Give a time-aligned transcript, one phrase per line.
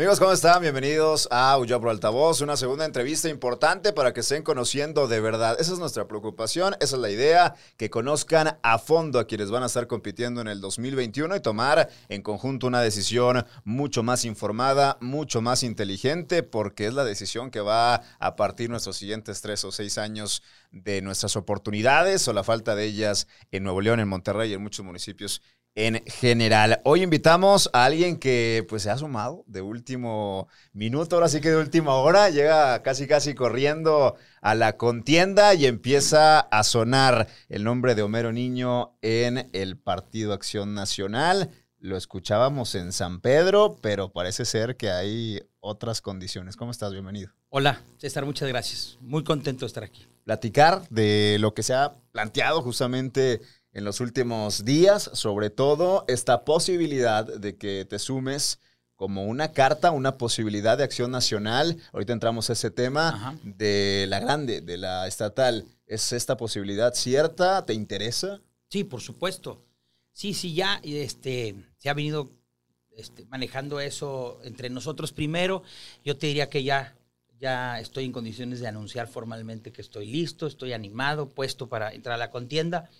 [0.00, 0.62] Amigos, ¿cómo están?
[0.62, 5.60] Bienvenidos a Uyapro Altavoz, una segunda entrevista importante para que estén conociendo de verdad.
[5.60, 9.62] Esa es nuestra preocupación, esa es la idea, que conozcan a fondo a quienes van
[9.62, 14.96] a estar compitiendo en el 2021 y tomar en conjunto una decisión mucho más informada,
[15.02, 19.70] mucho más inteligente, porque es la decisión que va a partir nuestros siguientes tres o
[19.70, 24.50] seis años de nuestras oportunidades o la falta de ellas en Nuevo León, en Monterrey
[24.50, 25.42] y en muchos municipios
[25.74, 26.80] en general.
[26.84, 31.50] Hoy invitamos a alguien que pues se ha sumado de último minuto, ahora sí que
[31.50, 37.64] de última hora, llega casi casi corriendo a la contienda y empieza a sonar el
[37.64, 41.50] nombre de Homero Niño en el Partido Acción Nacional.
[41.78, 46.56] Lo escuchábamos en San Pedro, pero parece ser que hay otras condiciones.
[46.56, 46.92] ¿Cómo estás?
[46.92, 47.30] Bienvenido.
[47.48, 48.98] Hola, César, muchas gracias.
[49.00, 50.06] Muy contento de estar aquí.
[50.24, 53.40] Platicar de lo que se ha planteado justamente
[53.72, 58.58] en los últimos días, sobre todo esta posibilidad de que te sumes
[58.96, 61.78] como una carta, una posibilidad de acción nacional.
[61.92, 65.64] Ahorita entramos a ese tema de la grande, de la estatal.
[65.86, 67.64] ¿Es esta posibilidad cierta?
[67.64, 68.40] ¿Te interesa?
[68.68, 69.64] Sí, por supuesto.
[70.12, 72.30] Sí, sí, ya este, se ha venido
[72.90, 75.62] este, manejando eso entre nosotros primero.
[76.04, 76.94] Yo te diría que ya,
[77.40, 82.16] ya estoy en condiciones de anunciar formalmente que estoy listo, estoy animado, puesto para entrar
[82.16, 82.90] a la contienda.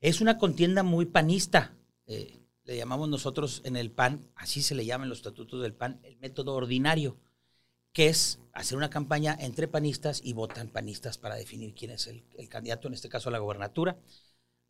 [0.00, 1.74] Es una contienda muy panista.
[2.06, 6.00] Eh, le llamamos nosotros en el PAN, así se le llaman los estatutos del PAN,
[6.04, 7.16] el método ordinario,
[7.92, 12.22] que es hacer una campaña entre panistas y votan panistas para definir quién es el,
[12.48, 13.96] candidato, en este caso a la gobernatura.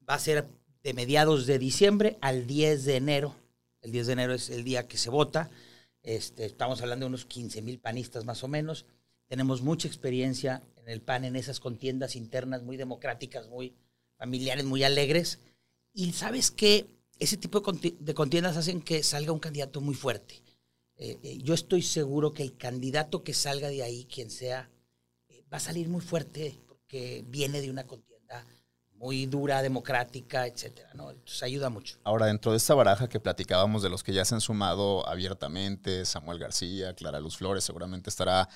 [0.09, 0.49] Va a ser
[0.83, 3.35] de mediados de diciembre al 10 de enero.
[3.83, 5.51] El 10 de enero es el día que se vota.
[6.03, 8.87] Este, estamos hablando de unos 15 mil panistas más o menos.
[9.27, 13.75] Tenemos mucha experiencia en el PAN, en esas contiendas internas muy democráticas, muy,
[14.19, 15.39] familiares muy alegres.
[15.95, 16.87] Y sabes que
[17.19, 20.43] ese tipo de contiendas hacen que salga un candidato muy fuerte.
[20.97, 24.69] Eh, eh, yo estoy seguro que el candidato que salga de ahí, quien sea,
[25.29, 28.45] eh, va a salir muy fuerte porque viene de una contienda
[28.97, 31.11] muy dura, democrática, etcétera, ¿no?
[31.11, 31.99] Entonces ayuda mucho.
[32.03, 36.05] Ahora, dentro de esta baraja que platicábamos de los que ya se han sumado abiertamente,
[36.05, 38.49] Samuel García, Clara Luz Flores, seguramente estará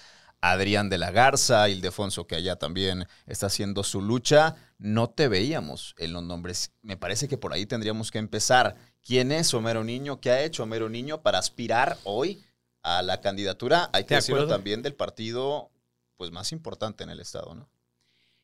[0.43, 5.95] Adrián de la Garza, Ildefonso, que allá también está haciendo su lucha, no te veíamos
[5.99, 6.73] en los nombres.
[6.83, 8.75] Me parece que por ahí tendríamos que empezar.
[9.07, 10.21] ¿Quién es Homero Niño?
[10.21, 12.43] ¿Qué ha hecho Homero Niño para aspirar hoy
[12.83, 13.89] a la candidatura?
[13.93, 15.71] Hay que decirlo también del partido
[16.17, 17.69] pues más importante en el estado, ¿no?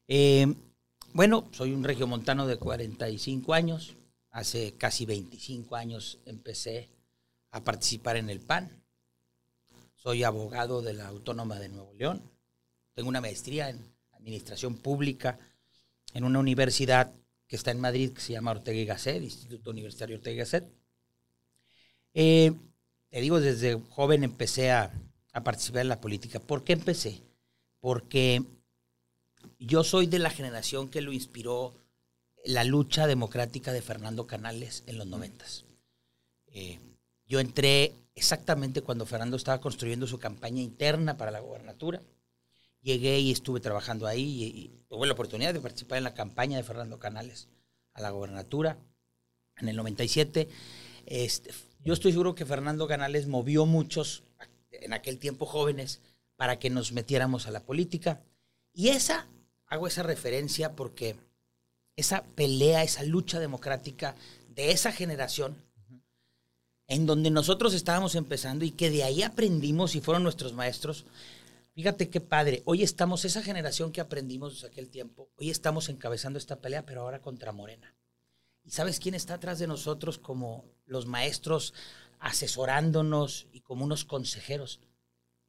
[0.06, 0.54] Eh,
[1.12, 3.96] bueno, soy un regiomontano de 45 años.
[4.30, 6.88] Hace casi 25 años empecé
[7.50, 8.77] a participar en el PAN
[9.98, 12.22] soy abogado de la Autónoma de Nuevo León.
[12.94, 15.38] Tengo una maestría en Administración Pública
[16.14, 17.12] en una universidad
[17.46, 20.64] que está en Madrid que se llama Ortega y Gasset, Instituto Universitario Ortega y Gasset.
[22.14, 22.52] Eh,
[23.10, 24.92] te digo, desde joven empecé a,
[25.32, 26.40] a participar en la política.
[26.40, 27.22] ¿Por qué empecé?
[27.80, 28.44] Porque
[29.58, 31.74] yo soy de la generación que lo inspiró
[32.44, 35.64] la lucha democrática de Fernando Canales en los noventas.
[36.46, 36.78] Eh,
[37.26, 42.02] yo entré exactamente cuando Fernando estaba construyendo su campaña interna para la gobernatura.
[42.82, 46.64] Llegué y estuve trabajando ahí y, tuve la oportunidad de participar en la campaña de
[46.64, 47.48] Fernando Canales
[47.94, 48.76] a la gobernatura
[49.58, 50.48] en el 97.
[51.06, 51.50] Este,
[51.84, 54.24] yo estoy seguro que Fernando Canales movió muchos,
[54.72, 56.00] en aquel tiempo jóvenes,
[56.36, 58.20] para que nos metiéramos a la política.
[58.72, 59.26] Y esa,
[59.66, 61.16] hago esa referencia porque
[61.94, 64.16] esa pelea, esa lucha democrática
[64.48, 65.56] de esa generación,
[66.88, 71.04] en donde nosotros estábamos empezando y que de ahí aprendimos y fueron nuestros maestros.
[71.74, 76.38] Fíjate qué padre, hoy estamos, esa generación que aprendimos desde aquel tiempo, hoy estamos encabezando
[76.38, 77.94] esta pelea, pero ahora contra Morena.
[78.64, 81.74] ¿Y sabes quién está atrás de nosotros como los maestros
[82.18, 84.80] asesorándonos y como unos consejeros?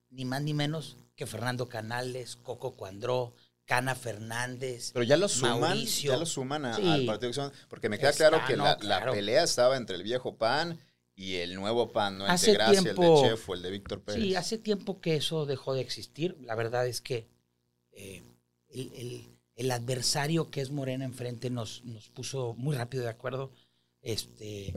[0.10, 3.34] Ni más ni menos que Fernando Canales, Coco Cuandró,
[3.66, 4.92] Cana Fernández.
[4.94, 8.78] Pero ya lo suman, ya lo suman al Partido porque me queda claro que la,
[8.82, 10.80] la, pelea estaba entre el viejo PAN
[11.20, 12.26] y el nuevo PAN, ¿no?
[12.26, 14.24] El de Gracia, el de Chef o el de Víctor Pérez.
[14.24, 16.38] Sí, hace tiempo que eso dejó de existir.
[16.44, 17.28] La verdad es que
[17.92, 18.24] eh,
[18.70, 23.52] el, adversario que es Morena enfrente nos, nos puso muy rápido de acuerdo.
[24.02, 24.74] Este,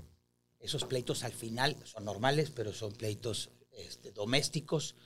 [0.58, 4.96] esos pleitos al final son normales, pero son pleitos este, domésticos,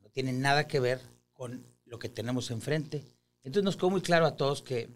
[0.00, 1.00] no tienen nada que ver
[1.32, 3.02] con lo que tenemos enfrente.
[3.42, 4.88] Entonces nos quedó muy claro a todos que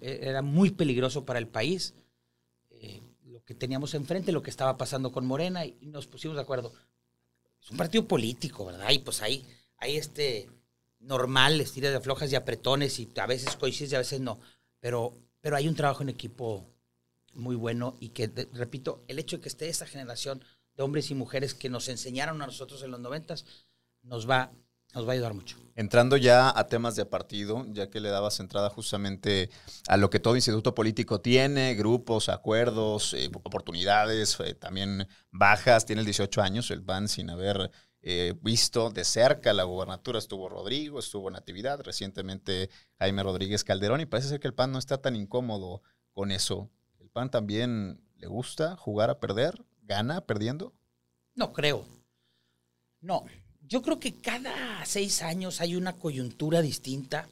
[0.00, 1.94] era muy peligroso para el país.
[3.48, 6.70] Que teníamos enfrente, lo que estaba pasando con Morena, y nos pusimos de acuerdo.
[7.62, 8.90] Es un partido político, ¿verdad?
[8.90, 9.42] Y pues ahí
[9.78, 10.50] hay este
[11.00, 14.38] normal, estiras de flojas y apretones, y a veces coincides y a veces no.
[14.80, 16.66] Pero, pero hay un trabajo en equipo
[17.32, 20.44] muy bueno y que, repito, el hecho de que esté esa generación
[20.76, 23.46] de hombres y mujeres que nos enseñaron a nosotros en los noventas,
[24.02, 24.52] nos va,
[24.92, 25.56] nos va a ayudar mucho.
[25.78, 29.48] Entrando ya a temas de partido, ya que le dabas entrada justamente
[29.86, 36.00] a lo que todo instituto político tiene, grupos, acuerdos, eh, oportunidades, eh, también bajas, tiene
[36.00, 37.70] el 18 años, el PAN sin haber
[38.02, 44.06] eh, visto de cerca la gubernatura, estuvo Rodrigo, estuvo Natividad, recientemente Jaime Rodríguez Calderón, y
[44.06, 46.68] parece ser que el PAN no está tan incómodo con eso.
[46.98, 49.64] ¿El PAN también le gusta jugar a perder?
[49.82, 50.74] ¿Gana perdiendo?
[51.36, 51.86] No creo.
[53.00, 53.26] No,
[53.68, 57.28] yo creo que cada seis años hay una coyuntura distinta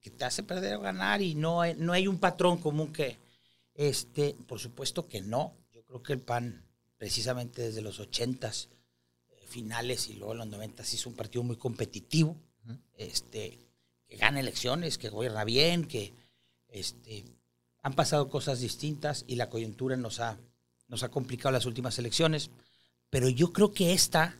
[0.00, 3.18] que te hace perder o ganar y no hay, no hay un patrón común que,
[3.74, 5.54] este, por supuesto que no.
[5.72, 6.64] Yo creo que el PAN,
[6.96, 8.68] precisamente desde los ochentas
[9.30, 12.36] eh, finales y luego en los noventas, hizo un partido muy competitivo,
[12.96, 13.58] este,
[14.06, 16.12] que gana elecciones, que gobierna bien, que
[16.68, 17.24] este,
[17.82, 20.38] han pasado cosas distintas y la coyuntura nos ha,
[20.86, 22.50] nos ha complicado las últimas elecciones.
[23.10, 24.36] Pero yo creo que esta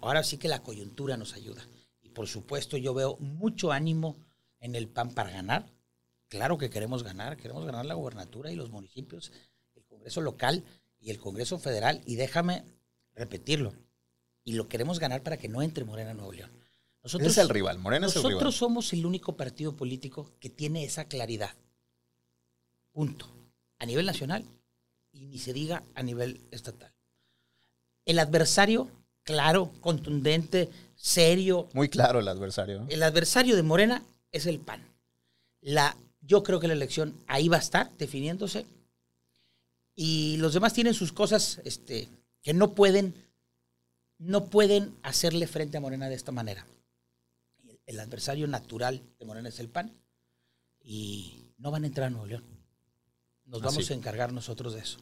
[0.00, 1.66] ahora sí que la coyuntura nos ayuda.
[2.02, 4.16] Y por supuesto yo veo mucho ánimo
[4.58, 5.72] en el PAN para ganar.
[6.28, 9.32] Claro que queremos ganar, queremos ganar la gobernatura y los municipios,
[9.74, 10.64] el Congreso local
[11.00, 12.02] y el Congreso federal.
[12.06, 12.64] Y déjame
[13.14, 13.74] repetirlo,
[14.44, 16.50] y lo queremos ganar para que no entre Morena a Nuevo León.
[17.02, 18.32] Nosotros, es el rival, Morena es el rival.
[18.32, 21.54] Nosotros somos el único partido político que tiene esa claridad.
[22.92, 23.26] Punto.
[23.78, 24.44] A nivel nacional
[25.12, 26.92] y ni se diga a nivel estatal.
[28.04, 28.90] El adversario
[29.24, 31.68] claro, contundente, serio.
[31.72, 32.86] Muy claro el adversario.
[32.88, 34.02] El adversario de Morena
[34.32, 34.82] es el PAN.
[35.60, 38.66] La, yo creo que la elección ahí va a estar definiéndose.
[39.94, 42.08] Y los demás tienen sus cosas este,
[42.42, 43.14] que no pueden,
[44.18, 46.66] no pueden hacerle frente a Morena de esta manera.
[47.86, 49.92] El adversario natural de Morena es el PAN.
[50.82, 52.44] Y no van a entrar a Nuevo León.
[53.44, 54.98] Nos vamos a encargar nosotros de eso.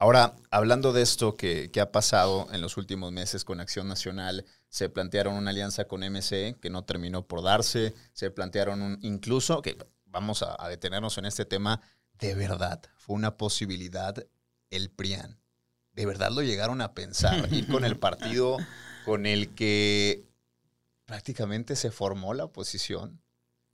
[0.00, 4.88] Ahora, hablando de esto que, ha pasado en los últimos meses con Acción Nacional, se
[4.88, 9.76] plantearon una alianza con MC que no terminó por darse, se plantearon un, incluso, que
[10.06, 11.80] vamos a, a detenernos en este tema,
[12.20, 14.24] de verdad, fue una posibilidad
[14.70, 15.40] el PRIAN.
[15.92, 18.56] De verdad lo llegaron a pensar, ir con el partido
[19.04, 20.28] con el que
[21.06, 23.20] prácticamente se formó la oposición,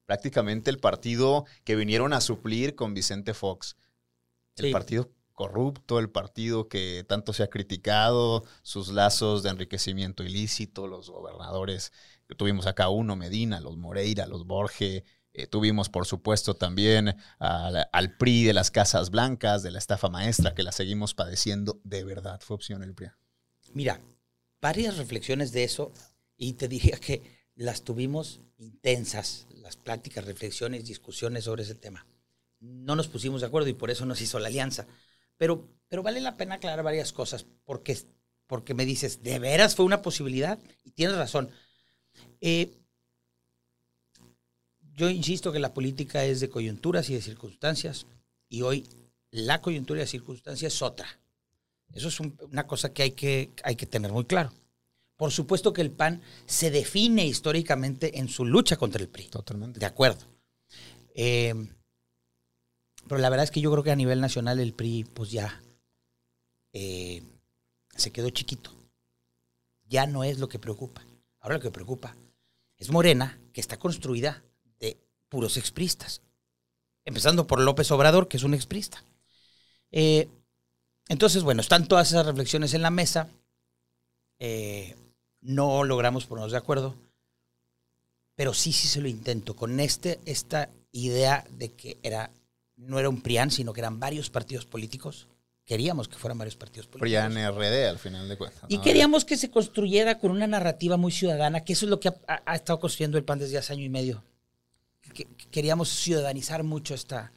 [0.06, 3.76] prácticamente el partido que vinieron a suplir con Vicente Fox,
[4.56, 10.86] el partido corrupto, el partido que tanto se ha criticado, sus lazos de enriquecimiento ilícito,
[10.86, 11.92] los gobernadores,
[12.36, 18.44] tuvimos acá uno, Medina, los Moreira, los Borge, eh, tuvimos por supuesto también al, PRI
[18.44, 22.54] de las Casas Blancas, de la estafa maestra, que la seguimos padeciendo, de verdad fue
[22.54, 23.08] opción el PRI.
[23.72, 24.00] Mira,
[24.60, 25.92] varias reflexiones de eso
[26.36, 27.22] y te diría que
[27.56, 32.06] las tuvimos intensas, las pláticas, reflexiones, discusiones sobre ese tema.
[32.60, 34.86] No nos pusimos de acuerdo y por eso nos hizo la alianza.
[35.36, 37.98] Pero, pero vale la pena aclarar varias cosas, porque,
[38.46, 40.58] porque me dices, ¿de veras fue una posibilidad?
[40.84, 41.50] Y tienes razón.
[42.40, 42.70] Eh,
[44.92, 48.06] yo insisto que la política es de coyunturas y de circunstancias,
[48.48, 48.86] y hoy
[49.30, 51.06] la coyuntura y la circunstancia es otra.
[51.92, 54.52] Eso es una cosa que hay, que hay que tener muy claro.
[55.16, 59.28] Por supuesto que el PAN se define históricamente en su lucha contra el PRI.
[59.28, 59.78] Totalmente.
[59.78, 60.24] De acuerdo.
[61.14, 61.54] Eh,
[63.08, 65.60] pero la verdad es que yo creo que a nivel nacional el PRI, pues ya
[66.72, 67.22] eh,
[67.96, 68.70] se quedó chiquito.
[69.86, 71.04] Ya no es lo que preocupa.
[71.40, 72.16] Ahora lo que preocupa
[72.78, 74.42] es Morena, que está construida
[74.80, 74.96] de
[75.28, 76.22] puros expristas.
[77.04, 79.04] Empezando por López Obrador, que es un exprista.
[79.92, 80.28] Eh,
[81.08, 83.28] entonces, bueno, están todas esas reflexiones en la mesa.
[84.38, 84.96] Eh,
[85.42, 86.94] no logramos ponernos de acuerdo.
[88.34, 89.54] Pero sí, sí se lo intento.
[89.54, 92.30] Con este, esta idea de que era
[92.86, 95.28] no era un PRIAN, sino que eran varios partidos políticos.
[95.64, 97.00] Queríamos que fueran varios partidos políticos.
[97.00, 98.64] PRIAN RD, al final de cuentas.
[98.68, 102.12] Y queríamos que se construyera con una narrativa muy ciudadana, que eso es lo que
[102.26, 104.22] ha, estado construyendo el PAN desde hace año y medio.
[105.50, 107.32] queríamos ciudadanizar mucho esta,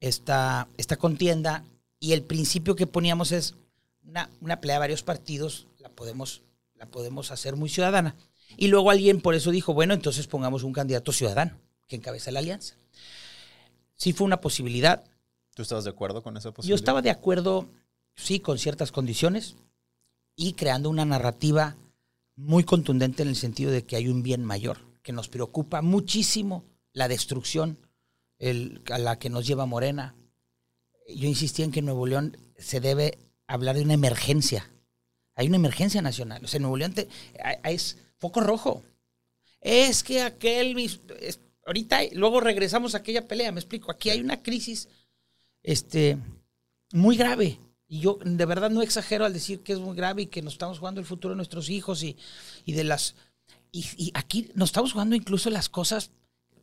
[0.00, 1.64] esta, esta contienda
[2.00, 3.54] y el principio que poníamos es
[4.04, 6.42] una, una pelea de varios partidos, la podemos,
[6.74, 8.16] la podemos hacer muy ciudadana.
[8.56, 12.40] Y luego alguien por eso dijo, bueno, entonces pongamos un candidato ciudadano que encabeza la
[12.40, 12.74] alianza
[13.96, 15.04] sí fue una posibilidad.
[15.54, 16.76] ¿Tú estabas de acuerdo con esa posibilidad?
[16.76, 17.68] Yo estaba de acuerdo,
[18.14, 19.56] sí, con ciertas condiciones
[20.36, 21.76] y creando una narrativa
[22.36, 26.64] muy contundente en el sentido de que hay un bien mayor, que nos preocupa muchísimo
[26.92, 27.78] la destrucción
[28.90, 30.14] a la que nos lleva Morena.
[31.08, 34.70] Yo insistí en que en Nuevo León se debe hablar de una emergencia.
[35.36, 36.44] Hay una emergencia nacional.
[36.44, 36.94] O sea, en Nuevo León
[37.64, 38.82] es foco rojo.
[39.60, 40.74] Es que aquel
[41.66, 43.90] ahorita, luego regresamos a aquella pelea, me explico.
[43.90, 44.88] Aquí hay una crisis
[45.62, 46.18] este,
[46.92, 50.26] muy grave Y yo de verdad no exagero al decir que es muy grave y
[50.26, 52.16] que nos estamos jugando el futuro de nuestros hijos y,
[52.64, 53.14] y de las...
[53.72, 56.12] Y, y aquí nos estamos jugando incluso las cosas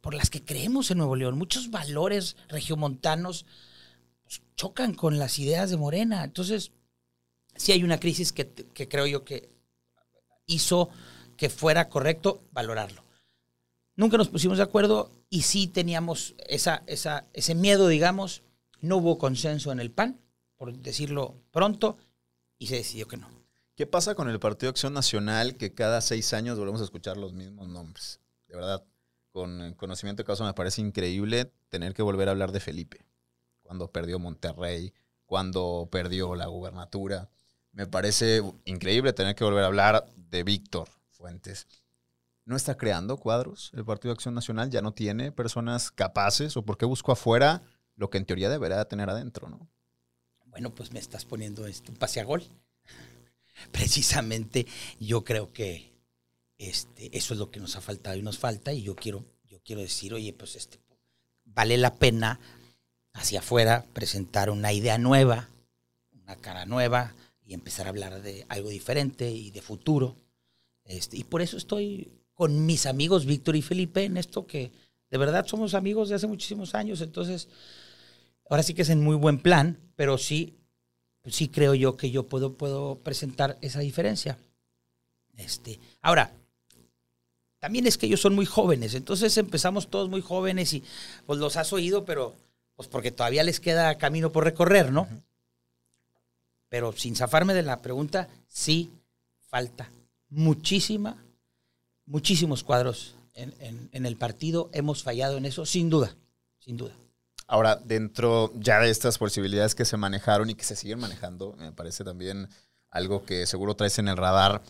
[0.02, 1.38] por las que creemos en Nuevo León.
[1.38, 3.46] Muchos valores regiomontanos
[4.24, 6.24] pues, chocan con las ideas de Morena.
[6.24, 6.72] Entonces,
[7.56, 9.50] sí hay una crisis que, que creo yo que
[10.48, 10.90] hizo
[11.38, 13.04] que fuera correcto valorarlo.
[13.96, 18.42] Nunca nos pusimos de acuerdo y sí teníamos esa, esa, ese miedo, digamos.
[18.80, 20.20] No hubo consenso en el PAN,
[20.56, 21.98] por decirlo pronto,
[22.58, 23.30] y se decidió que no.
[23.76, 27.34] ¿Qué pasa con el Partido Acción Nacional que cada seis años volvemos a escuchar los
[27.34, 28.20] mismos nombres?
[28.48, 28.84] De verdad,
[29.32, 33.06] con conocimiento de causa me parece increíble tener que volver a hablar de Felipe,
[33.62, 34.94] cuando perdió Monterrey,
[35.26, 37.30] cuando perdió la gubernatura.
[37.72, 41.68] Me parece increíble tener que volver a hablar de Víctor Fuentes.
[42.46, 44.70] ¿No está creando cuadros el Partido Acción Nacional?
[44.70, 46.58] ¿Ya no tiene personas capaces?
[46.58, 47.62] ¿O por qué busco afuera
[47.96, 49.48] lo que en teoría debería tener adentro?
[49.50, 49.70] ¿no?
[50.46, 52.44] Bueno, pues me estás poniendo un pase a gol.
[53.72, 54.66] Precisamente
[55.00, 55.92] yo creo que
[56.58, 58.74] este, eso es lo que nos ha faltado y nos falta.
[58.74, 60.80] Y yo quiero, yo quiero decir, oye, pues este,
[61.46, 62.40] vale la pena
[63.14, 65.50] hacia afuera presentar una idea nueva,
[66.14, 67.14] una cara nueva
[67.46, 70.16] y empezar a hablar de algo diferente y de futuro.
[70.86, 74.72] Este, y por eso estoy con mis amigos Víctor y Felipe en esto que
[75.12, 77.00] de verdad somos amigos de hace muchísimos años.
[77.02, 77.48] Entonces,
[78.50, 80.56] ahora sí que es en muy buen plan, pero sí,
[81.28, 84.40] sí creo yo que yo puedo, puedo presentar esa diferencia.
[85.38, 86.34] Este, ahora,
[87.60, 90.84] también es que ellos son muy jóvenes, entonces empezamos todos muy jóvenes y
[91.28, 92.34] pues los has oído, pero
[92.76, 95.08] pues porque todavía les queda camino por recorrer, ¿no?
[96.70, 98.90] Pero sin zafarme de la pregunta, sí
[99.48, 99.92] falta
[100.30, 101.24] muchísima,
[102.12, 104.70] muchísimos cuadros en, el partido.
[104.74, 106.14] Hemos fallado en eso, sin duda,
[106.60, 106.94] sin duda.
[107.48, 111.72] Ahora, dentro ya de estas posibilidades que se manejaron y que se siguen manejando, me
[111.72, 112.50] parece también
[112.90, 114.62] algo que seguro traes en el radar.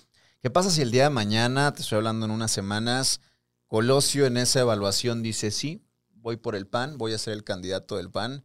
[0.41, 3.21] ¿Qué pasa si el día de mañana, te estoy hablando en unas semanas,
[3.65, 7.97] Colosio en esa evaluación dice, sí, voy por el PAN, voy a ser el candidato
[7.97, 8.43] del PAN?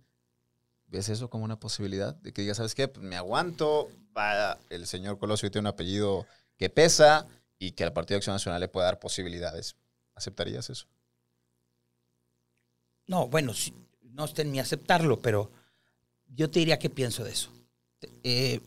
[0.87, 2.15] ¿Ves eso como una posibilidad?
[2.17, 2.89] De que diga, ¿sabes qué?
[2.89, 3.89] Pues me aguanto,
[4.71, 6.27] el señor Colosio tiene un apellido
[6.57, 7.27] que pesa
[7.59, 9.77] y que al Partido de Acción Nacional le puede dar posibilidades.
[10.15, 10.87] ¿Aceptarías eso?
[13.07, 13.53] No, bueno,
[14.03, 15.51] no está en mí aceptarlo, pero
[16.29, 17.51] yo te diría que pienso de eso.
[18.23, 18.61] Eh,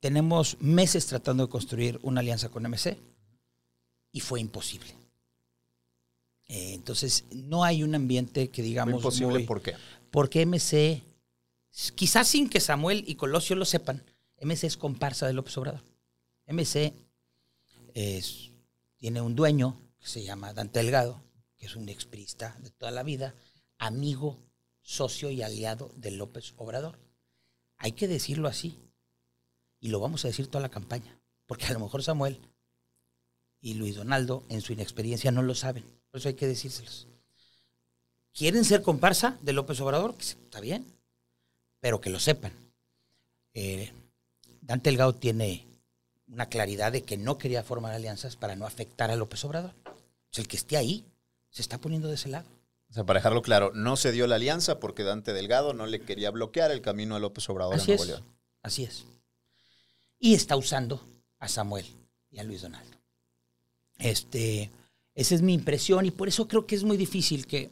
[0.00, 2.98] tenemos meses tratando de construir una alianza con MC
[4.10, 4.94] y fue imposible.
[6.48, 8.94] Eh, entonces, no hay un ambiente que digamos...
[8.94, 9.74] ¿Fue imposible muy, por qué?
[10.10, 11.02] Porque MC,
[11.94, 14.02] quizás sin que Samuel y Colosio lo sepan,
[14.40, 15.82] MC es comparsa de López Obrador.
[16.46, 16.92] MC
[17.94, 18.50] es,
[18.96, 21.22] tiene un dueño que se llama Dante Delgado,
[21.56, 23.34] que es un exprista de toda la vida,
[23.78, 24.38] amigo,
[24.80, 26.98] socio y aliado de López Obrador.
[27.76, 28.78] Hay que decirlo así.
[29.80, 31.18] Y lo vamos a decir toda la campaña.
[31.46, 32.40] Porque a lo mejor Samuel
[33.60, 35.84] y Luis Donaldo, en su inexperiencia, no lo saben.
[36.10, 37.08] Por eso hay que decírselos.
[38.32, 40.14] ¿Quieren ser comparsa de López Obrador?
[40.18, 40.86] Está bien.
[41.80, 42.52] Pero que lo sepan.
[43.54, 43.92] Eh,
[44.60, 45.66] Dante Delgado tiene
[46.32, 49.74] una claridad de que no quería formar alianzas para no afectar a López Obrador.
[49.84, 51.04] O sea, el que esté ahí
[51.50, 52.46] se está poniendo de ese lado.
[52.90, 56.00] O sea, para dejarlo claro, no se dio la alianza porque Dante Delgado no le
[56.00, 58.08] quería bloquear el camino a López Obrador Así en Nuevo es.
[58.08, 58.24] León.
[58.62, 59.04] Así es.
[60.18, 61.06] Y está usando
[61.38, 61.86] a Samuel
[62.30, 62.96] y a Luis Donaldo.
[63.98, 64.70] Este,
[65.14, 67.70] esa es mi impresión y por eso creo que es muy difícil que,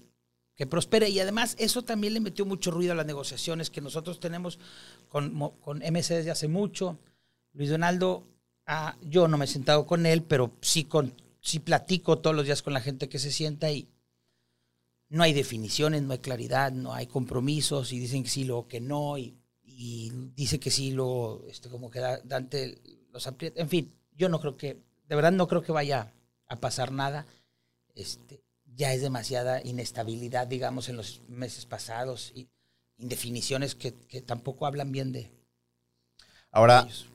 [0.54, 1.08] que prospere.
[1.08, 4.58] Y además eso también le metió mucho ruido a las negociaciones que nosotros tenemos
[5.08, 6.98] con, con MC desde hace mucho.
[7.52, 8.24] Luis Donaldo,
[8.70, 12.46] ah, yo no me he sentado con él, pero sí, con, sí platico todos los
[12.46, 13.88] días con la gente que se sienta y
[15.08, 18.80] no hay definiciones, no hay claridad, no hay compromisos y dicen que sí, luego que
[18.80, 22.78] no y, y dice que sí, luego este, como que Dante
[23.12, 23.60] los aprieta.
[23.60, 26.14] En fin, yo no creo que, de verdad no creo que vaya
[26.46, 27.26] a pasar nada.
[27.96, 28.44] Este,
[28.76, 32.48] ya es demasiada inestabilidad, digamos, en los meses pasados y
[32.98, 35.32] indefiniciones que, que tampoco hablan bien de
[36.52, 37.10] Ahora, ellos.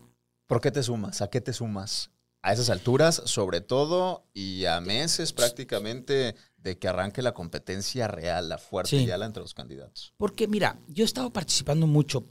[0.47, 1.21] ¿Por qué te sumas?
[1.21, 2.11] ¿A qué te sumas?
[2.41, 8.49] A esas alturas, sobre todo, y a meses prácticamente de que arranque la competencia real,
[8.49, 9.05] la fuerte Sí.
[9.05, 10.13] ya la entre los candidatos.
[10.17, 12.23] Porque mira, yo he estado participando mucho,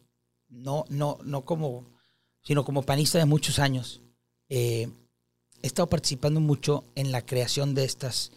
[0.49, 1.91] no, no, no como,
[2.43, 4.03] sino como panista de muchos años.
[4.49, 4.89] Eh,
[5.63, 8.31] he estado participando mucho en la creación de estas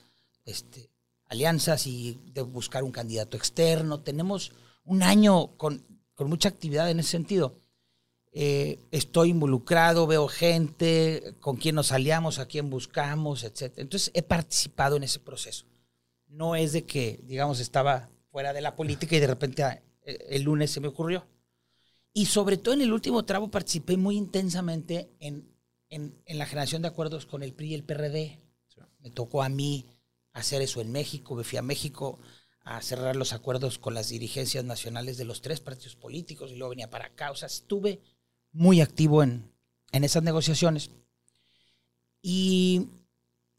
[0.46, 0.90] este,
[1.26, 4.00] alianzas y de buscar un candidato externo.
[4.00, 4.52] Tenemos
[4.84, 7.60] un año con, con mucha actividad en ese sentido.
[8.32, 13.74] Eh, estoy involucrado, veo gente, con quién nos aliamos, a quién buscamos, etc.
[13.78, 15.66] Entonces he participado en ese proceso.
[16.28, 20.28] No es de que, digamos, estaba fuera de la política y de repente ah, eh,
[20.30, 21.26] el lunes se me ocurrió.
[22.14, 25.52] Y sobre todo en el último tramo participé muy intensamente en,
[25.90, 28.40] en, en, la generación de acuerdos con el PRI y el PRD.
[29.00, 29.86] Me tocó a mí
[30.34, 32.20] hacer eso en México, me fui a México
[32.68, 36.72] a cerrar los acuerdos con las dirigencias nacionales de los tres partidos políticos y luego
[36.72, 37.32] venía para acá.
[37.32, 38.02] O sea, estuve
[38.58, 39.44] muy activo en,
[39.92, 40.90] en esas negociaciones.
[42.22, 42.88] Y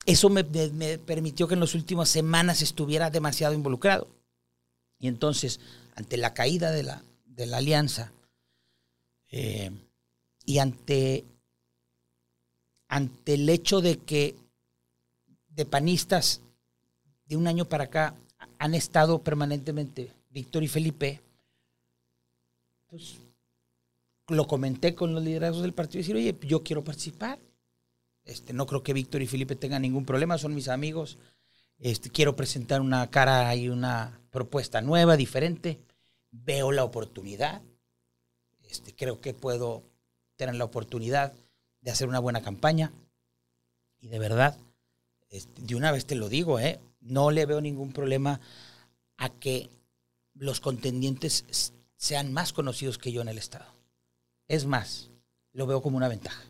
[0.05, 4.09] eso me, me, permitió que en las últimas semanas estuviera demasiado involucrado.
[4.99, 5.61] Y entonces,
[5.95, 8.11] ante la caída de la, de la alianza,
[9.31, 9.71] eh,
[10.45, 11.25] y ante,
[12.89, 14.35] ante el hecho de que
[15.51, 16.41] de panistas
[17.27, 18.15] de un año para acá
[18.59, 21.21] han estado permanentemente Víctor y Felipe,
[22.89, 23.19] pues
[24.29, 27.39] lo comenté con los liderazgos del partido y decir, oye, yo quiero participar.
[28.25, 31.19] Este, no creo que Víctor y Felipe tengan ningún problema, son mis amigos.
[31.79, 35.81] Este, quiero presentar una cara y una propuesta nueva, diferente.
[36.31, 37.63] Veo la oportunidad.
[38.69, 39.83] Este, creo que puedo
[40.37, 41.33] tener la oportunidad
[41.81, 42.93] de hacer una buena campaña.
[44.01, 44.59] Y de verdad,
[45.31, 46.81] este, de una vez te lo digo, ¿eh?
[47.01, 48.41] no le veo ningún problema
[49.17, 49.71] a que
[50.35, 53.78] los contendientes sean más conocidos que yo en el Estado.
[54.49, 55.11] Es más,
[55.53, 56.43] lo veo como una ventaja.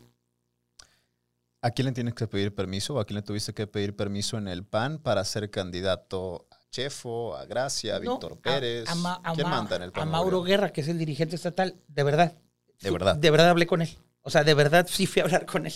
[1.61, 2.99] ¿A quién le tienes que pedir permiso?
[2.99, 7.35] ¿A quién le tuviste que pedir permiso en el PAN para ser candidato a Chefo,
[7.35, 8.87] a Gracia, a Víctor Pérez?
[8.87, 10.07] A, ¿Quién manda en el PAN?
[10.07, 12.37] A Mauro Guerra, que es el dirigente estatal, de verdad.
[12.79, 13.17] De verdad.
[13.17, 13.89] De verdad hablé con él.
[14.21, 15.73] O sea, de verdad sí fui a hablar con él.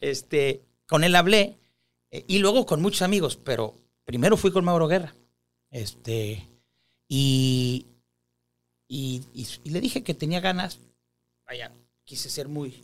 [0.00, 1.58] Este, con él hablé
[2.10, 5.14] eh, y luego con muchos amigos, pero primero fui con Mauro Guerra.
[5.70, 6.46] Este,
[7.08, 7.86] y,
[8.88, 9.24] y,
[9.64, 10.80] le dije que tenía ganas.
[11.46, 11.72] Vaya,
[12.04, 12.82] quise ser muy,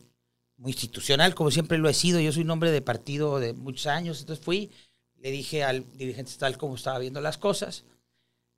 [0.57, 2.21] muy institucional, como siempre lo he sido.
[2.21, 4.21] Yo soy un hombre de partido de muchos años.
[4.21, 4.71] Entonces fui,
[5.16, 7.85] le dije al dirigente tal como estaba viendo las cosas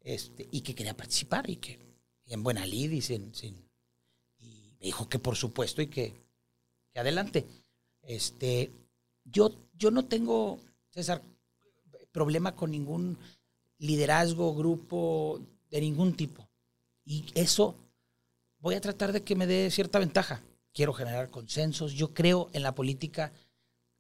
[0.01, 1.79] este, y que quería participar y que
[2.27, 3.33] en buena lid y, sin,
[4.41, 6.15] me dijo que por supuesto y que,
[6.93, 7.47] que adelante.
[8.03, 8.71] Este,
[9.25, 11.23] yo, yo no tengo, César,
[12.13, 13.19] problema con ningún
[13.79, 15.41] liderazgo, grupo,
[15.71, 16.49] de ningún tipo.
[17.05, 17.75] Y eso
[18.65, 20.43] voy a tratar de que me dé cierta ventaja.
[20.73, 21.93] Quiero generar consensos.
[21.93, 23.31] Yo creo en la política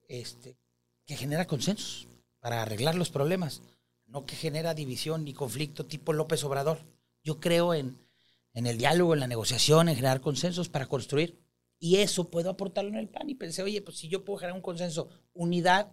[0.09, 0.57] este,
[1.05, 2.09] que genera consensos
[2.41, 3.61] para arreglar los problemas,
[4.07, 6.79] no que genera división ni conflicto tipo López Obrador.
[7.23, 7.99] Yo creo en,
[8.55, 11.39] en el diálogo, en la negociación, en generar consensos para construir.
[11.79, 13.29] Y eso puedo aportarlo en el PAN.
[13.29, 15.93] Y pensé, oye, pues si yo puedo generar un consenso, unidad,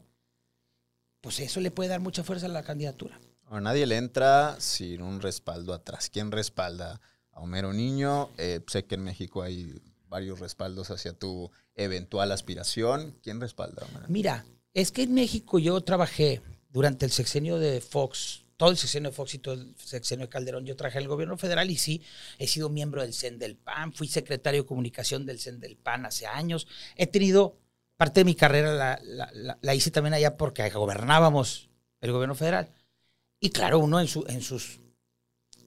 [1.20, 3.20] pues eso le puede dar mucha fuerza a la candidatura.
[3.48, 6.10] A nadie le entra sin un respaldo atrás.
[6.10, 8.30] ¿Quién respalda a Homero Niño?
[8.38, 13.18] Eh, sé que en México hay varios respaldos hacia tu eventual aspiración.
[13.24, 13.88] ¿Quién respalda?
[14.08, 19.10] Mira, es que en México yo trabajé durante el sexenio de Fox, todo el sexenio
[19.10, 21.78] de Fox y todo el sexenio de Calderón, yo trabajé en el gobierno federal y
[21.78, 22.02] sí,
[22.38, 26.06] he sido miembro del CEN del PAN, fui secretario de comunicación del CEN del PAN
[26.06, 27.58] hace años, he tenido
[27.98, 32.72] parte de mi carrera la, hice también allá porque gobernábamos el gobierno federal.
[33.40, 34.80] Y claro, uno en, su, en, sus,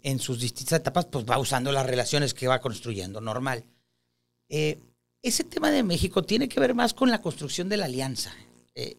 [0.05, 3.65] en sus distintas etapas pues va usando las relaciones que va construyendo, normal.
[4.49, 4.79] Eh,
[5.23, 8.33] ese tema de México tiene que ver más con la construcción de la alianza.
[8.75, 8.99] Eh,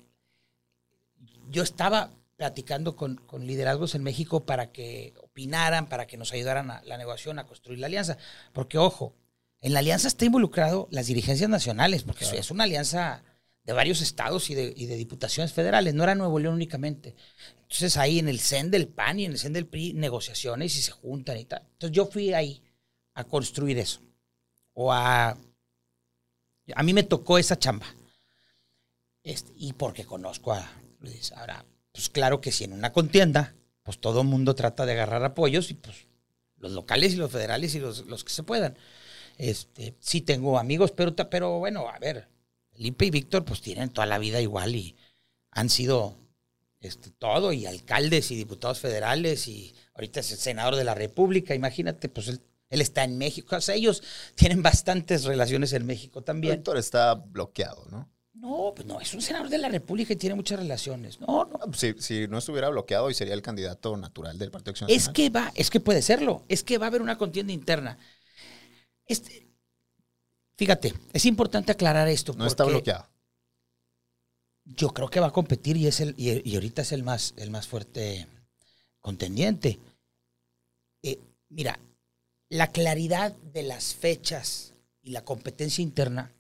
[1.52, 6.72] yo estaba platicando con, con, liderazgos en México para que opinaran, para que nos ayudaran
[6.72, 8.18] a la negociación, a construir la alianza.
[8.52, 9.14] Porque, ojo,
[9.62, 13.24] en la alianza está involucrado las dirigencias nacionales, porque es una alianza
[13.66, 17.16] de varios estados y de, diputaciones federales, no era Nuevo León únicamente.
[17.64, 20.82] Entonces ahí en el CEN del PAN y en el CEN del PRI negociaciones y
[20.82, 21.64] se juntan y tal.
[21.74, 22.62] Entonces yo fui ahí
[23.16, 24.02] a construir eso.
[24.74, 25.36] O a...
[26.76, 27.88] A mí me tocó esa chamba.
[29.24, 31.32] Este, y porque conozco a Luis.
[31.32, 35.24] Ahora, pues claro que si en una contienda, pues todo el mundo trata de agarrar
[35.24, 36.08] apoyos y pues
[36.58, 38.78] los locales y los federales y los, los que se puedan.
[39.38, 42.28] Este, sí tengo amigos, pero, pero bueno, a ver,
[42.76, 44.96] Felipe y Víctor pues tienen toda la vida igual y
[45.52, 46.18] han sido
[46.86, 51.56] este, todo, y alcaldes y diputados federales, y ahorita es el senador de la República,
[51.56, 54.04] imagínate, pues él, está en México, o sea, ellos
[54.36, 56.58] tienen bastantes relaciones en México también.
[56.58, 58.10] Víctor está bloqueado, ¿no?
[58.34, 61.20] No, pues no, es un senador de la República y tiene muchas relaciones.
[61.22, 61.74] No, no.
[61.74, 65.30] Si, si no estuviera bloqueado, y sería el candidato natural del Partido Acción Es que
[65.30, 67.98] va, es que puede serlo, es que va a haber una contienda interna.
[69.08, 69.45] Este,
[70.56, 72.34] fíjate, es importante aclarar esto.
[72.34, 73.08] No está bloqueado.
[74.66, 77.52] Yo creo que va a competir y, es el, y, ahorita es el más, el
[77.52, 78.28] más fuerte
[79.00, 79.80] contendiente.
[81.04, 81.80] Eh, mira,
[82.50, 86.32] la claridad de las fechas y la competencia interna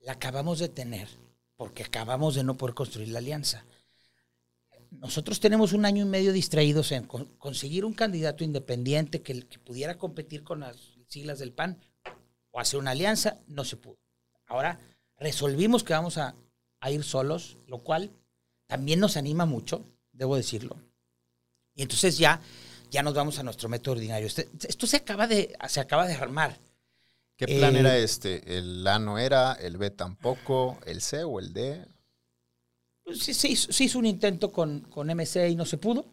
[0.00, 1.08] la acabamos de tener
[1.56, 3.64] porque acabamos de no poder construir la alianza.
[4.90, 9.98] Nosotros tenemos un año y medio distraídos en conseguir un candidato independiente que, que pudiera
[9.98, 10.76] competir con las
[11.08, 11.78] siglas del PAN
[12.50, 13.98] o hacer una alianza, no se pudo.
[14.46, 14.78] Ahora
[15.18, 16.34] resolvimos que vamos a,
[16.80, 18.10] a ir solos, lo cual
[18.66, 20.76] también nos anima mucho, debo decirlo.
[21.74, 22.40] Y entonces ya,
[22.90, 24.26] ya nos vamos a nuestro método ordinario.
[24.26, 26.58] Este- esto se acaba de, se acaba de armar.
[27.36, 28.58] ¿Qué plan Eh, era este?
[28.58, 31.86] ¿El A no era, el B tampoco, el C o el D?
[33.14, 36.04] Sí, se hizo, se hizo un intento con, con MC y no se pudo.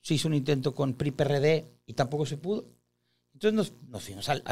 [0.00, 2.64] Se hizo un intento con PRI-PRD y tampoco se pudo.
[3.34, 4.42] Entonces nos, nos fuimos al,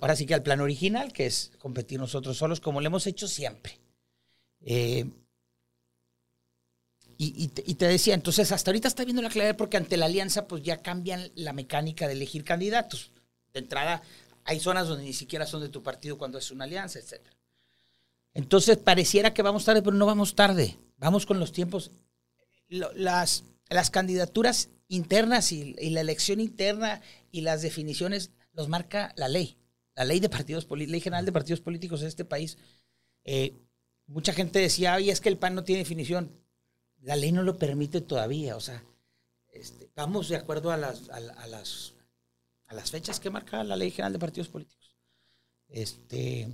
[0.00, 3.28] ahora sí que al plan original, que es competir nosotros solos, como lo hemos hecho
[3.28, 3.78] siempre.
[4.62, 5.06] Eh,
[7.22, 10.62] y, te, decía, entonces hasta ahorita está viendo la claridad porque ante la alianza pues
[10.62, 13.10] ya cambian la mecánica de elegir candidatos.
[13.52, 14.02] De entrada,
[14.44, 17.36] hay zonas donde ni siquiera son de tu partido cuando es una alianza, etcétera.
[18.32, 20.78] Entonces pareciera que vamos tarde, pero no vamos tarde.
[20.96, 21.90] Vamos con los tiempos.
[22.68, 29.28] Las, las candidaturas internas y, y la elección interna y las definiciones los marca la
[29.28, 29.58] ley.
[30.00, 32.56] La ley de partidos ley general de partidos políticos de este país.
[33.22, 33.52] Eh,
[34.06, 36.32] mucha gente decía, oye, es que el PAN no tiene definición.
[37.02, 38.56] La ley no lo permite todavía.
[38.56, 38.82] O sea,
[39.52, 41.92] este, vamos de acuerdo a las, a, la- a las,
[42.68, 44.96] a las fechas que marca la ley general de partidos políticos.
[45.68, 46.48] Este,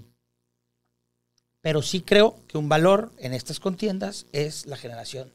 [1.61, 5.33] pero sí creo que un valor en estas contiendas es la generación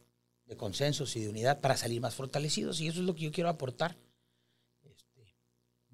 [0.47, 2.81] de consensos y de unidad para salir más fortalecidos.
[2.81, 3.95] Y eso es lo que yo quiero aportar.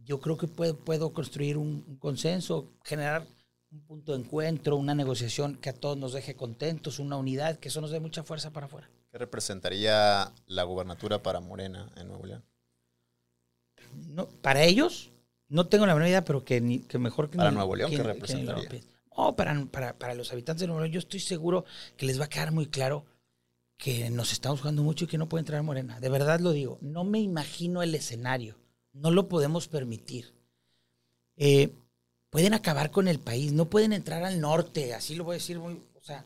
[0.07, 3.27] Yo creo que puedo, puedo construir un, un consenso, generar
[3.71, 7.67] un punto de encuentro, una negociación que a todos nos deje contentos, una unidad, que
[7.67, 8.89] eso nos dé mucha fuerza para afuera.
[9.11, 12.45] ¿Qué representaría la gubernatura para Morena en Nuevo León?
[14.07, 15.11] No, para ellos,
[15.49, 17.89] no tengo la menor idea, pero que, ni, que mejor que Para ni- Nuevo León,
[17.91, 18.63] que- ¿qué que representaría?
[18.63, 18.87] López.
[19.17, 21.65] No, para, para, para los habitantes de Nuevo León, yo estoy seguro
[21.97, 23.05] que les va a quedar muy claro
[23.77, 25.99] que nos estamos jugando mucho y que no puede entrar Morena.
[25.99, 26.77] De verdad lo digo.
[26.81, 28.55] No me imagino el escenario.
[28.97, 30.33] No lo podemos permitir.
[31.35, 31.71] Eh,
[32.29, 35.59] pueden acabar con el país, no pueden entrar al norte, así lo voy a decir
[35.59, 36.25] muy, o sea,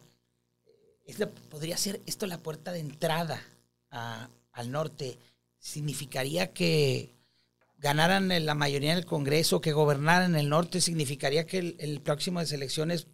[1.49, 3.41] podría ser esto la puerta de entrada
[3.89, 5.17] al norte.
[5.59, 7.13] Significaría que
[7.77, 12.39] ganaran la mayoría en el Congreso, que gobernaran el norte, significaría que el, el próximo
[12.43, 13.07] de elecciones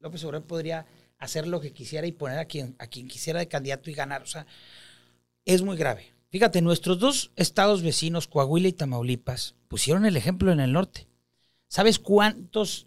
[0.00, 0.86] López Obrador podría
[1.18, 4.22] hacer lo que quisiera y poner a quien, a quien quisiera de candidato y ganar.
[4.22, 4.46] O sea,
[5.44, 6.13] es muy grave.
[6.34, 11.06] Fíjate, nuestros dos estados vecinos, Coahuila y Tamaulipas, pusieron el ejemplo en el norte.
[11.68, 12.86] ¿Sabes cuántos?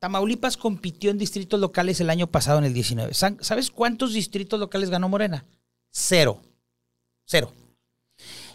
[0.00, 3.14] Tamaulipas compitió en distritos locales el año pasado, en el 19.
[3.14, 5.46] Sa- ¿Sabes cuántos distritos locales ganó Morena?
[5.92, 6.42] Cero.
[7.26, 7.52] Cero.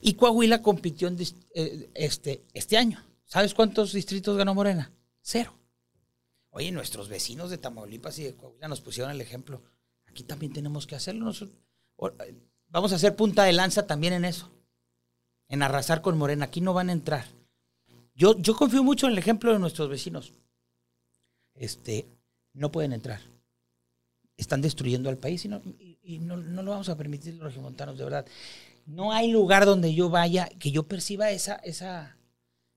[0.01, 1.17] Y Coahuila compitió en
[1.53, 3.01] eh, este, este año.
[3.23, 4.91] ¿Sabes cuántos distritos ganó Morena?
[5.21, 5.53] Cero.
[6.49, 9.61] Oye, nuestros vecinos de Tamaulipas y de Coahuila nos pusieron el ejemplo.
[10.07, 11.23] Aquí también tenemos que hacerlo.
[11.23, 11.57] Nosotros-
[12.69, 14.51] vamos a hacer punta de lanza también en eso.
[15.47, 16.45] En arrasar con Morena.
[16.45, 17.25] Aquí no van a entrar.
[18.15, 20.33] Yo, yo confío mucho en el ejemplo de nuestros vecinos.
[21.53, 22.07] Este,
[22.53, 23.21] no pueden entrar.
[24.37, 25.61] Están destruyendo al país y no,
[26.03, 28.25] y- no, no lo vamos a permitir los regiomontanos, de verdad.
[28.85, 32.17] No hay lugar donde yo vaya que yo perciba esa, esa,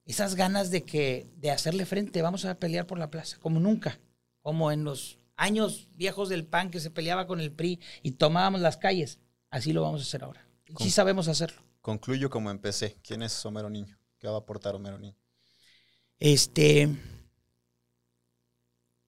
[0.05, 2.23] esas ganas de que de hacerle frente.
[2.23, 3.99] Vamos a pelear por la plaza, como nunca,
[4.41, 8.61] como en los años viejos del PAN que se peleaba con el PRI y tomábamos
[8.61, 9.19] las calles.
[9.51, 10.47] Así lo vamos a hacer ahora.
[10.79, 11.63] Sí sabemos hacerlo.
[11.81, 12.97] Concluyo como empecé.
[13.03, 13.99] ¿Quién es Homero Niño?
[14.19, 15.17] ¿Qué va a aportar Homero Niño?
[16.19, 16.89] Este,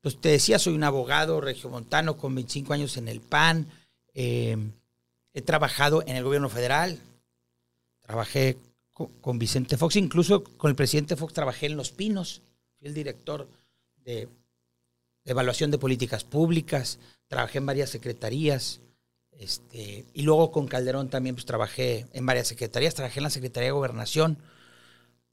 [0.00, 3.66] pues te decía, soy un abogado regiomontano con 25 años en el PAN.
[4.14, 4.56] eh,
[5.32, 6.98] he trabajado en el gobierno federal.
[8.02, 8.56] Trabajé
[8.92, 12.42] co- con, Vicente Fox, incluso con el presidente Fox trabajé en Los Pinos.
[12.78, 13.46] Fui el director
[13.96, 14.28] de
[15.24, 16.98] evaluación de políticas públicas.
[17.28, 18.80] Trabajé en varias secretarías.
[19.40, 22.94] Este, y luego con Calderón también pues, trabajé en varias secretarías.
[22.94, 24.38] Trabajé en la Secretaría de Gobernación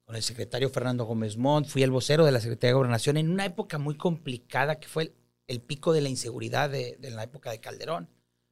[0.06, 3.30] con el secretario Fernando Gómez Montt, fui el vocero de la Secretaría de Gobernación en
[3.30, 5.14] una época muy complicada que fue
[5.48, 8.08] el, pico de la inseguridad de, de la época de Calderón.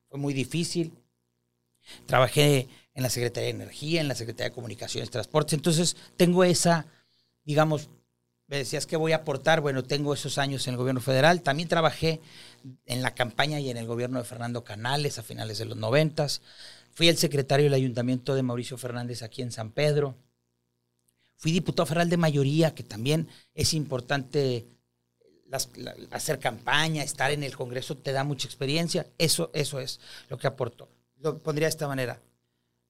[0.10, 0.94] Fue muy difícil.
[2.06, 5.54] Trabajé en la Secretaría de Energía, en la Secretaría de Comunicaciones, Transportes.
[5.54, 6.88] Entonces tengo esa,
[7.46, 7.90] digamos,
[8.48, 9.62] me decías que voy a aportar.
[9.62, 11.42] Bueno, tengo esos años en el gobierno federal.
[11.42, 12.22] También trabajé
[12.86, 16.42] en la campaña y en el gobierno de Fernando Canales a finales de los noventas.
[16.94, 20.16] Fui el secretario del ayuntamiento de Mauricio Fernández aquí en San Pedro.
[21.38, 24.66] Fui diputado federal de mayoría, que también es importante
[26.12, 29.08] hacer campaña, estar en el Congreso te da mucha experiencia.
[29.18, 30.90] Eso, eso es lo que aporto.
[31.20, 32.20] Lo pondría de esta manera.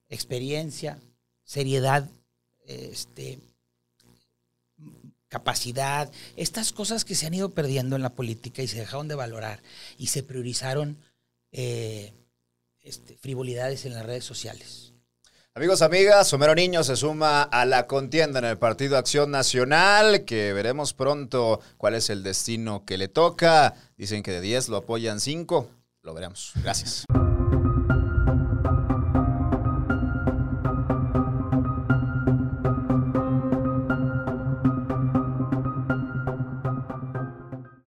[0.08, 0.98] Experiencia,
[1.44, 2.08] seriedad,
[2.66, 3.38] este,
[5.28, 9.14] capacidad, estas cosas que se han ido perdiendo en la política y se dejaron de
[9.14, 9.62] valorar
[9.98, 10.98] y se priorizaron
[11.52, 12.12] eh,
[12.80, 14.92] este, frivolidades en las redes sociales.
[15.54, 20.52] Amigos, amigas, Homero Niño se suma a la contienda en el Partido Acción Nacional, que
[20.52, 23.74] veremos pronto cuál es el destino que le toca.
[23.96, 25.70] Dicen que de 10 lo apoyan 5.
[26.02, 26.52] Lo veremos.
[26.62, 27.06] Gracias.